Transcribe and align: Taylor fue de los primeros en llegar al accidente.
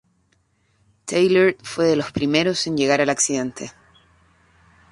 Taylor 1.05 1.55
fue 1.61 1.85
de 1.85 1.95
los 1.95 2.11
primeros 2.11 2.65
en 2.65 2.75
llegar 2.75 3.01
al 3.01 3.11
accidente. 3.11 3.71